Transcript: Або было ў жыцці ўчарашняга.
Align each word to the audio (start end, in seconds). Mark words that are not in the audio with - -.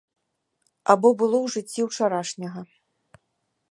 Або 0.93 1.07
было 1.21 1.37
ў 1.45 1.47
жыцці 1.57 1.81
ўчарашняга. 1.91 2.61